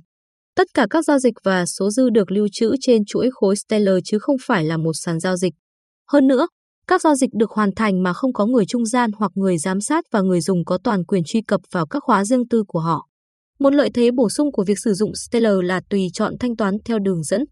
Tất 0.57 0.67
cả 0.75 0.87
các 0.91 1.05
giao 1.05 1.19
dịch 1.19 1.35
và 1.45 1.67
số 1.67 1.91
dư 1.91 2.11
được 2.11 2.31
lưu 2.31 2.49
trữ 2.53 2.75
trên 2.81 3.05
chuỗi 3.05 3.31
khối 3.33 3.57
Stellar 3.57 3.97
chứ 4.05 4.19
không 4.19 4.37
phải 4.47 4.65
là 4.65 4.77
một 4.77 4.93
sàn 4.95 5.21
giao 5.21 5.37
dịch. 5.37 5.55
Hơn 6.09 6.27
nữa, 6.27 6.47
các 6.87 7.03
giao 7.03 7.15
dịch 7.15 7.31
được 7.35 7.51
hoàn 7.51 7.75
thành 7.75 8.03
mà 8.03 8.13
không 8.13 8.33
có 8.33 8.47
người 8.47 8.67
trung 8.67 8.87
gian 8.87 9.11
hoặc 9.13 9.33
người 9.35 9.59
giám 9.59 9.81
sát 9.81 10.05
và 10.13 10.21
người 10.21 10.41
dùng 10.41 10.65
có 10.65 10.79
toàn 10.85 11.05
quyền 11.05 11.23
truy 11.25 11.43
cập 11.43 11.61
vào 11.73 11.87
các 11.87 12.03
khóa 12.03 12.25
riêng 12.25 12.49
tư 12.49 12.65
của 12.69 12.81
họ. 12.81 13.07
Một 13.59 13.75
lợi 13.75 13.91
thế 13.95 14.11
bổ 14.11 14.29
sung 14.29 14.53
của 14.53 14.65
việc 14.65 14.79
sử 14.79 14.95
dụng 14.95 15.15
Stellar 15.15 15.55
là 15.63 15.81
tùy 15.91 16.09
chọn 16.13 16.35
thanh 16.41 16.57
toán 16.57 16.75
theo 16.85 16.99
đường 16.99 17.23
dẫn. 17.23 17.45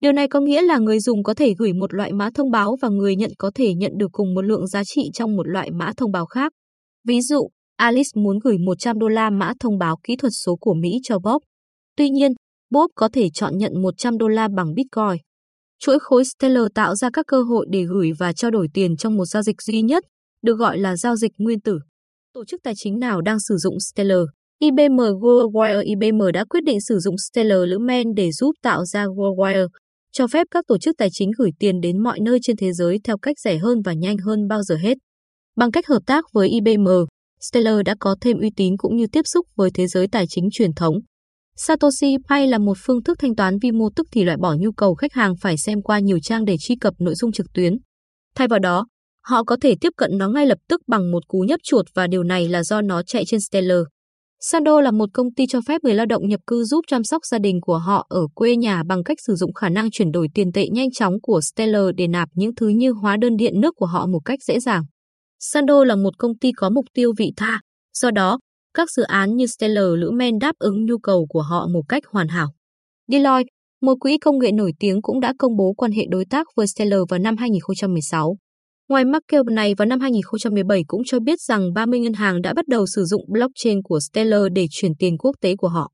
Điều 0.00 0.12
này 0.12 0.28
có 0.28 0.40
nghĩa 0.40 0.62
là 0.62 0.78
người 0.78 1.00
dùng 1.00 1.22
có 1.22 1.34
thể 1.34 1.54
gửi 1.58 1.72
một 1.72 1.94
loại 1.94 2.12
mã 2.12 2.30
thông 2.34 2.50
báo 2.50 2.76
và 2.82 2.88
người 2.88 3.16
nhận 3.16 3.30
có 3.38 3.50
thể 3.54 3.74
nhận 3.74 3.92
được 3.96 4.08
cùng 4.12 4.34
một 4.34 4.42
lượng 4.42 4.66
giá 4.66 4.84
trị 4.84 5.10
trong 5.14 5.36
một 5.36 5.46
loại 5.46 5.70
mã 5.70 5.92
thông 5.96 6.12
báo 6.12 6.26
khác. 6.26 6.52
Ví 7.08 7.20
dụ, 7.20 7.48
Alice 7.76 8.10
muốn 8.14 8.38
gửi 8.44 8.58
100 8.58 8.98
đô 8.98 9.08
la 9.08 9.30
mã 9.30 9.52
thông 9.60 9.78
báo 9.78 9.96
kỹ 10.02 10.16
thuật 10.16 10.32
số 10.44 10.56
của 10.56 10.74
Mỹ 10.74 10.90
cho 11.02 11.18
Bob. 11.18 11.42
Tuy 11.96 12.10
nhiên, 12.10 12.32
Bob 12.70 12.90
có 12.94 13.08
thể 13.12 13.28
chọn 13.34 13.58
nhận 13.58 13.82
100 13.82 14.18
đô 14.18 14.28
la 14.28 14.48
bằng 14.56 14.74
Bitcoin. 14.74 15.22
Chuỗi 15.78 15.98
khối 16.00 16.24
Stellar 16.24 16.66
tạo 16.74 16.94
ra 16.94 17.10
các 17.12 17.26
cơ 17.28 17.42
hội 17.42 17.66
để 17.70 17.84
gửi 17.84 18.12
và 18.18 18.32
trao 18.32 18.50
đổi 18.50 18.68
tiền 18.74 18.96
trong 18.96 19.16
một 19.16 19.24
giao 19.24 19.42
dịch 19.42 19.62
duy 19.62 19.82
nhất, 19.82 20.04
được 20.42 20.54
gọi 20.54 20.78
là 20.78 20.96
giao 20.96 21.16
dịch 21.16 21.32
nguyên 21.38 21.60
tử. 21.60 21.78
Tổ 22.34 22.44
chức 22.44 22.60
tài 22.62 22.74
chính 22.76 22.98
nào 22.98 23.20
đang 23.20 23.40
sử 23.40 23.56
dụng 23.56 23.80
Stellar? 23.80 24.20
IBM 24.58 25.00
Worldwire 25.00 25.82
IBM 25.84 26.22
đã 26.34 26.44
quyết 26.44 26.64
định 26.64 26.80
sử 26.80 26.98
dụng 26.98 27.14
Stellar 27.18 27.60
Lữ 27.66 27.78
Men 27.78 28.14
để 28.14 28.32
giúp 28.32 28.52
tạo 28.62 28.84
ra 28.84 29.04
Worldwire, 29.04 29.68
cho 30.18 30.26
phép 30.26 30.46
các 30.50 30.64
tổ 30.68 30.78
chức 30.78 30.94
tài 30.98 31.08
chính 31.12 31.30
gửi 31.38 31.50
tiền 31.58 31.80
đến 31.80 32.02
mọi 32.02 32.20
nơi 32.20 32.38
trên 32.42 32.56
thế 32.56 32.72
giới 32.72 33.00
theo 33.04 33.18
cách 33.18 33.38
rẻ 33.38 33.58
hơn 33.58 33.82
và 33.84 33.92
nhanh 33.92 34.18
hơn 34.18 34.48
bao 34.48 34.62
giờ 34.62 34.76
hết. 34.76 34.98
Bằng 35.56 35.70
cách 35.70 35.86
hợp 35.86 36.02
tác 36.06 36.24
với 36.32 36.48
IBM, 36.48 36.88
Stellar 37.40 37.78
đã 37.84 37.94
có 38.00 38.16
thêm 38.20 38.38
uy 38.38 38.50
tín 38.56 38.76
cũng 38.76 38.96
như 38.96 39.06
tiếp 39.12 39.22
xúc 39.24 39.46
với 39.56 39.70
thế 39.74 39.86
giới 39.86 40.08
tài 40.08 40.26
chính 40.28 40.48
truyền 40.52 40.72
thống. 40.72 40.94
Satoshi 41.56 42.16
Pay 42.28 42.46
là 42.46 42.58
một 42.58 42.76
phương 42.80 43.02
thức 43.02 43.18
thanh 43.20 43.36
toán 43.36 43.58
vi 43.58 43.72
mô 43.72 43.88
tức 43.96 44.06
thì 44.12 44.24
loại 44.24 44.38
bỏ 44.40 44.54
nhu 44.58 44.72
cầu 44.72 44.94
khách 44.94 45.12
hàng 45.12 45.36
phải 45.40 45.58
xem 45.58 45.82
qua 45.82 45.98
nhiều 45.98 46.18
trang 46.22 46.44
để 46.44 46.56
truy 46.60 46.76
cập 46.76 46.94
nội 46.98 47.14
dung 47.14 47.32
trực 47.32 47.46
tuyến. 47.54 47.76
Thay 48.34 48.48
vào 48.48 48.58
đó, 48.58 48.86
họ 49.24 49.44
có 49.44 49.56
thể 49.62 49.74
tiếp 49.80 49.90
cận 49.96 50.10
nó 50.18 50.28
ngay 50.28 50.46
lập 50.46 50.58
tức 50.68 50.80
bằng 50.86 51.10
một 51.12 51.28
cú 51.28 51.38
nhấp 51.38 51.60
chuột 51.62 51.86
và 51.94 52.06
điều 52.06 52.22
này 52.22 52.48
là 52.48 52.62
do 52.62 52.80
nó 52.80 53.02
chạy 53.02 53.24
trên 53.26 53.40
Stellar. 53.40 53.80
Sando 54.40 54.80
là 54.80 54.90
một 54.90 55.08
công 55.12 55.34
ty 55.34 55.46
cho 55.46 55.60
phép 55.66 55.84
người 55.84 55.94
lao 55.94 56.06
động 56.06 56.28
nhập 56.28 56.40
cư 56.46 56.64
giúp 56.64 56.80
chăm 56.86 57.04
sóc 57.04 57.24
gia 57.24 57.38
đình 57.38 57.60
của 57.60 57.78
họ 57.78 58.06
ở 58.08 58.20
quê 58.34 58.56
nhà 58.56 58.82
bằng 58.86 59.04
cách 59.04 59.18
sử 59.26 59.34
dụng 59.34 59.52
khả 59.52 59.68
năng 59.68 59.90
chuyển 59.90 60.12
đổi 60.12 60.28
tiền 60.34 60.52
tệ 60.52 60.68
nhanh 60.68 60.90
chóng 60.90 61.14
của 61.22 61.40
Stellar 61.40 61.84
để 61.96 62.06
nạp 62.06 62.28
những 62.34 62.54
thứ 62.54 62.68
như 62.68 62.92
hóa 62.92 63.16
đơn 63.16 63.36
điện 63.36 63.60
nước 63.60 63.74
của 63.76 63.86
họ 63.86 64.06
một 64.06 64.20
cách 64.24 64.38
dễ 64.42 64.60
dàng. 64.60 64.82
Sando 65.40 65.84
là 65.84 65.96
một 65.96 66.18
công 66.18 66.38
ty 66.38 66.52
có 66.52 66.70
mục 66.70 66.84
tiêu 66.94 67.12
vị 67.18 67.32
tha, 67.36 67.60
do 67.94 68.10
đó 68.10 68.38
các 68.74 68.90
dự 68.90 69.02
án 69.02 69.36
như 69.36 69.46
Stellar 69.46 69.86
Lữ 69.98 70.10
Men 70.10 70.38
đáp 70.38 70.52
ứng 70.58 70.84
nhu 70.84 70.98
cầu 70.98 71.26
của 71.28 71.42
họ 71.42 71.66
một 71.72 71.82
cách 71.88 72.02
hoàn 72.06 72.28
hảo. 72.28 72.52
Deloitte, 73.08 73.48
một 73.82 73.94
quỹ 74.00 74.18
công 74.18 74.38
nghệ 74.38 74.52
nổi 74.52 74.72
tiếng 74.80 75.02
cũng 75.02 75.20
đã 75.20 75.32
công 75.38 75.56
bố 75.56 75.72
quan 75.76 75.92
hệ 75.92 76.06
đối 76.10 76.24
tác 76.24 76.46
với 76.56 76.66
Stellar 76.66 77.00
vào 77.08 77.18
năm 77.18 77.36
2016. 77.36 78.36
Ngoài 78.88 79.04
market 79.04 79.46
này 79.52 79.74
vào 79.74 79.86
năm 79.86 80.00
2017 80.00 80.82
cũng 80.86 81.02
cho 81.06 81.20
biết 81.20 81.40
rằng 81.40 81.72
30 81.74 82.00
ngân 82.00 82.12
hàng 82.12 82.42
đã 82.42 82.54
bắt 82.54 82.68
đầu 82.68 82.86
sử 82.86 83.04
dụng 83.04 83.24
blockchain 83.28 83.82
của 83.82 84.00
Stellar 84.00 84.42
để 84.54 84.66
chuyển 84.70 84.92
tiền 84.98 85.18
quốc 85.18 85.36
tế 85.40 85.56
của 85.56 85.68
họ. 85.68 85.92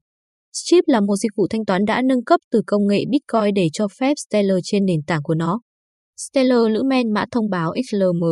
Strip 0.53 0.85
là 0.87 1.01
một 1.01 1.17
dịch 1.17 1.33
vụ 1.37 1.47
thanh 1.51 1.65
toán 1.65 1.85
đã 1.85 2.03
nâng 2.03 2.25
cấp 2.25 2.41
từ 2.51 2.63
công 2.67 2.87
nghệ 2.87 3.05
Bitcoin 3.11 3.55
để 3.55 3.69
cho 3.73 3.89
phép 3.89 4.15
Stellar 4.29 4.59
trên 4.65 4.85
nền 4.85 5.01
tảng 5.07 5.23
của 5.23 5.35
nó. 5.35 5.61
Stellar 6.17 6.69
Lữ 6.71 6.83
Men 6.83 7.13
mã 7.13 7.25
thông 7.31 7.51
báo 7.51 7.75
XLM 7.91 8.23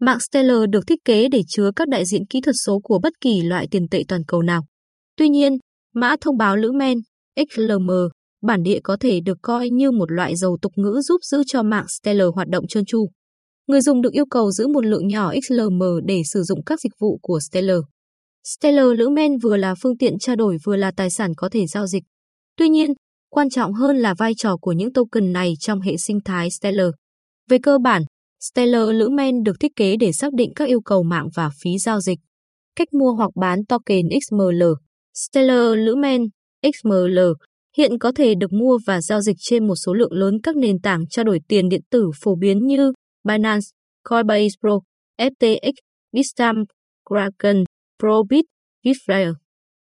Mạng 0.00 0.18
Stellar 0.20 0.58
được 0.70 0.86
thiết 0.86 1.04
kế 1.04 1.28
để 1.28 1.42
chứa 1.48 1.70
các 1.76 1.88
đại 1.88 2.04
diện 2.04 2.26
kỹ 2.26 2.40
thuật 2.40 2.54
số 2.64 2.80
của 2.84 2.98
bất 3.02 3.12
kỳ 3.20 3.42
loại 3.42 3.68
tiền 3.70 3.88
tệ 3.90 4.02
toàn 4.08 4.24
cầu 4.28 4.42
nào. 4.42 4.62
Tuy 5.16 5.28
nhiên, 5.28 5.52
mã 5.94 6.16
thông 6.20 6.36
báo 6.36 6.56
lữ 6.56 6.72
men 6.72 6.98
XLM 7.50 7.90
bản 8.42 8.62
địa 8.62 8.78
có 8.82 8.96
thể 9.00 9.20
được 9.20 9.38
coi 9.42 9.70
như 9.70 9.90
một 9.90 10.12
loại 10.12 10.36
dầu 10.36 10.58
tục 10.62 10.72
ngữ 10.76 11.00
giúp 11.02 11.20
giữ 11.22 11.42
cho 11.46 11.62
mạng 11.62 11.86
Stellar 11.88 12.28
hoạt 12.34 12.48
động 12.48 12.66
trơn 12.66 12.84
tru. 12.84 13.08
Người 13.66 13.80
dùng 13.80 14.02
được 14.02 14.12
yêu 14.12 14.24
cầu 14.30 14.50
giữ 14.50 14.66
một 14.66 14.86
lượng 14.86 15.08
nhỏ 15.08 15.32
XLM 15.48 15.82
để 16.04 16.22
sử 16.24 16.42
dụng 16.42 16.64
các 16.64 16.80
dịch 16.80 16.92
vụ 16.98 17.18
của 17.22 17.40
Stellar. 17.40 17.78
Stellar 18.44 18.86
lữ 18.98 19.08
men 19.08 19.38
vừa 19.38 19.56
là 19.56 19.74
phương 19.82 19.98
tiện 19.98 20.18
trao 20.18 20.36
đổi 20.36 20.56
vừa 20.64 20.76
là 20.76 20.92
tài 20.96 21.10
sản 21.10 21.32
có 21.36 21.48
thể 21.52 21.66
giao 21.66 21.86
dịch. 21.86 22.02
Tuy 22.56 22.68
nhiên, 22.68 22.92
quan 23.30 23.50
trọng 23.50 23.72
hơn 23.72 23.96
là 23.96 24.14
vai 24.14 24.32
trò 24.36 24.56
của 24.56 24.72
những 24.72 24.92
token 24.92 25.32
này 25.32 25.54
trong 25.60 25.80
hệ 25.80 25.96
sinh 25.96 26.18
thái 26.24 26.50
Stellar. 26.50 26.88
Về 27.50 27.58
cơ 27.62 27.78
bản, 27.78 28.02
Stellar 28.40 28.88
Lữ 28.88 29.08
Men 29.08 29.42
được 29.42 29.56
thiết 29.60 29.72
kế 29.76 29.96
để 29.96 30.12
xác 30.12 30.32
định 30.32 30.52
các 30.56 30.68
yêu 30.68 30.80
cầu 30.80 31.02
mạng 31.02 31.28
và 31.34 31.50
phí 31.62 31.78
giao 31.78 32.00
dịch. 32.00 32.18
Cách 32.76 32.94
mua 32.94 33.12
hoặc 33.12 33.30
bán 33.40 33.64
token 33.64 34.04
XML 34.26 34.62
Stellar 35.14 35.76
Lữ 35.76 35.94
Men 35.94 36.22
XML 36.62 37.18
hiện 37.76 37.98
có 37.98 38.12
thể 38.16 38.34
được 38.34 38.52
mua 38.52 38.78
và 38.86 39.00
giao 39.00 39.20
dịch 39.20 39.36
trên 39.40 39.66
một 39.66 39.74
số 39.86 39.94
lượng 39.94 40.12
lớn 40.12 40.34
các 40.42 40.56
nền 40.56 40.80
tảng 40.80 41.04
trao 41.10 41.24
đổi 41.24 41.40
tiền 41.48 41.68
điện 41.68 41.80
tử 41.90 42.10
phổ 42.22 42.36
biến 42.36 42.66
như 42.66 42.92
Binance, 43.26 43.66
Coinbase 44.04 44.56
Pro, 44.60 44.80
FTX, 45.18 45.72
Bitstamp, 46.12 46.68
Kraken, 47.08 47.64
Probit, 47.98 48.44
Bitflyer. 48.84 49.34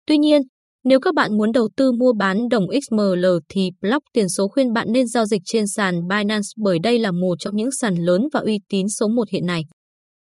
Tuy 0.07 0.19
nhiên, 0.19 0.43
nếu 0.85 1.01
các 1.01 1.15
bạn 1.15 1.37
muốn 1.37 1.53
đầu 1.53 1.69
tư 1.77 1.93
mua 1.93 2.13
bán 2.13 2.49
đồng 2.49 2.67
XML 2.83 3.27
thì 3.49 3.71
block 3.81 4.03
tiền 4.13 4.29
số 4.29 4.49
khuyên 4.49 4.73
bạn 4.73 4.87
nên 4.93 5.07
giao 5.07 5.27
dịch 5.27 5.43
trên 5.45 5.67
sàn 5.67 6.09
Binance 6.09 6.49
bởi 6.57 6.79
đây 6.79 6.99
là 6.99 7.11
một 7.11 7.35
trong 7.39 7.57
những 7.57 7.71
sàn 7.81 7.95
lớn 7.95 8.29
và 8.33 8.41
uy 8.41 8.59
tín 8.69 8.89
số 8.89 9.09
1 9.09 9.31
hiện 9.31 9.47
nay. 9.47 9.63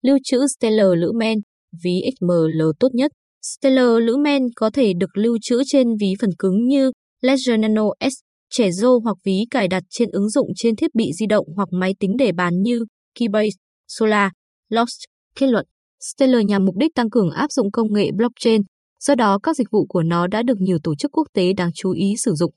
Lưu 0.01 0.17
trữ 0.24 0.39
Stellar 0.58 0.88
Lữ 0.98 1.12
Men, 1.12 1.38
ví 1.84 2.01
XML 2.20 2.62
tốt 2.79 2.89
nhất. 2.93 3.12
Stellar 3.41 4.03
Lữ 4.03 4.17
Men 4.17 4.41
có 4.55 4.70
thể 4.70 4.93
được 4.93 5.17
lưu 5.17 5.38
trữ 5.41 5.62
trên 5.67 5.88
ví 6.01 6.13
phần 6.22 6.29
cứng 6.39 6.67
như 6.67 6.91
Ledger 7.22 7.60
Nano 7.60 7.89
S, 8.00 8.13
trẻ 8.50 8.72
rô 8.72 9.00
hoặc 9.00 9.17
ví 9.24 9.38
cài 9.51 9.67
đặt 9.67 9.84
trên 9.89 10.10
ứng 10.12 10.29
dụng 10.29 10.48
trên 10.55 10.75
thiết 10.75 10.96
bị 10.96 11.05
di 11.20 11.25
động 11.25 11.46
hoặc 11.55 11.70
máy 11.72 11.96
tính 12.00 12.17
để 12.17 12.32
bàn 12.32 12.62
như 12.62 12.86
Keybase, 13.20 13.58
Solar, 13.88 14.29
Lost. 14.70 14.98
Kết 15.36 15.48
luận, 15.48 15.65
Stellar 16.00 16.46
nhằm 16.46 16.65
mục 16.65 16.75
đích 16.77 16.96
tăng 16.96 17.10
cường 17.10 17.29
áp 17.29 17.51
dụng 17.51 17.72
công 17.72 17.93
nghệ 17.93 18.12
blockchain, 18.12 18.62
do 19.00 19.15
đó 19.15 19.39
các 19.43 19.58
dịch 19.58 19.67
vụ 19.72 19.86
của 19.89 20.03
nó 20.03 20.27
đã 20.27 20.43
được 20.43 20.58
nhiều 20.60 20.77
tổ 20.84 20.96
chức 20.96 21.12
quốc 21.12 21.27
tế 21.34 21.53
đáng 21.53 21.70
chú 21.75 21.91
ý 21.91 22.13
sử 22.17 22.34
dụng. 22.34 22.53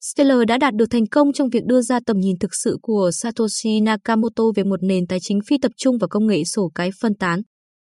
Stellar 0.00 0.38
đã 0.48 0.58
đạt 0.58 0.74
được 0.74 0.86
thành 0.90 1.06
công 1.06 1.32
trong 1.32 1.48
việc 1.48 1.64
đưa 1.66 1.80
ra 1.80 2.00
tầm 2.06 2.16
nhìn 2.20 2.38
thực 2.38 2.54
sự 2.54 2.78
của 2.82 3.10
Satoshi 3.12 3.80
Nakamoto 3.80 4.44
về 4.56 4.64
một 4.64 4.82
nền 4.82 5.06
tài 5.06 5.18
chính 5.20 5.38
phi 5.46 5.58
tập 5.58 5.72
trung 5.76 5.98
và 6.00 6.06
công 6.06 6.26
nghệ 6.26 6.44
sổ 6.44 6.70
cái 6.74 6.90
phân 7.00 7.14
tán. 7.14 7.40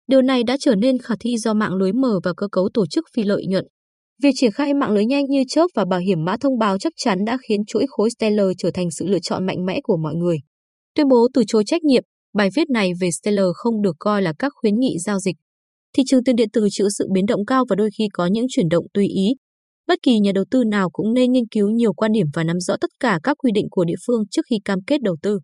Điều 0.08 0.22
này 0.22 0.44
đã 0.44 0.58
trở 0.60 0.76
nên 0.76 0.98
khả 0.98 1.16
thi 1.20 1.38
do 1.38 1.54
mạng 1.54 1.74
lưới 1.74 1.94
mở 1.94 2.20
và 2.24 2.34
cơ 2.38 2.48
cấu 2.52 2.70
tổ 2.74 2.86
chức 2.88 3.06
phi 3.14 3.24
lợi 3.24 3.46
nhuận. 3.50 3.66
Việc 4.24 4.32
triển 4.36 4.52
khai 4.52 4.74
mạng 4.74 4.92
lưới 4.92 5.06
nhanh 5.06 5.26
như 5.26 5.44
chớp 5.48 5.68
và 5.76 5.86
bảo 5.86 6.00
hiểm 6.00 6.26
mã 6.26 6.38
thông 6.38 6.58
báo 6.60 6.78
chắc 6.78 6.94
chắn 6.98 7.26
đã 7.26 7.38
khiến 7.48 7.66
chuỗi 7.68 7.86
khối 7.90 8.10
Stellar 8.10 8.48
trở 8.58 8.72
thành 8.74 8.92
sự 8.92 9.06
lựa 9.08 9.20
chọn 9.20 9.46
mạnh 9.46 9.66
mẽ 9.66 9.80
của 9.84 9.98
mọi 9.98 10.16
người. 10.16 10.38
Tuyên 10.96 11.08
bố 11.08 11.28
từ 11.34 11.44
chối 11.48 11.64
trách 11.66 11.84
nhiệm, 11.84 12.04
bài 12.34 12.50
viết 12.56 12.70
này 12.70 12.92
về 13.00 13.12
Stellar 13.12 13.46
không 13.56 13.82
được 13.82 13.96
coi 14.00 14.22
là 14.22 14.34
các 14.40 14.54
khuyến 14.56 14.80
nghị 14.80 14.98
giao 15.06 15.20
dịch. 15.20 15.36
Thị 15.98 16.04
trường 16.08 16.24
tiền 16.24 16.36
điện 16.36 16.50
tử 16.54 16.68
chịu 16.70 16.88
sự 16.98 17.08
biến 17.14 17.26
động 17.26 17.46
cao 17.46 17.66
và 17.70 17.76
đôi 17.76 17.90
khi 17.98 18.08
có 18.14 18.26
những 18.26 18.46
chuyển 18.50 18.70
động 18.70 18.86
tùy 18.94 19.08
ý. 19.08 19.28
Bất 19.88 20.00
kỳ 20.04 20.20
nhà 20.20 20.32
đầu 20.36 20.44
tư 20.52 20.64
nào 20.64 20.90
cũng 20.90 21.14
nên 21.14 21.32
nghiên 21.32 21.48
cứu 21.48 21.70
nhiều 21.70 21.94
quan 21.94 22.12
điểm 22.12 22.28
và 22.34 22.44
nắm 22.44 22.60
rõ 22.60 22.76
tất 22.82 22.90
cả 23.00 23.20
các 23.24 23.38
quy 23.38 23.52
định 23.54 23.68
của 23.72 23.86
địa 23.86 24.00
phương 24.08 24.24
trước 24.32 24.42
khi 24.50 24.56
cam 24.66 24.80
kết 24.88 25.02
đầu 25.02 25.16
tư. 25.22 25.40